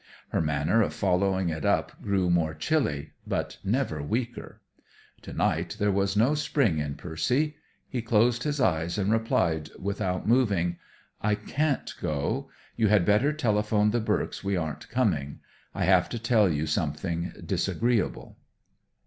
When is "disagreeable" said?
17.45-18.37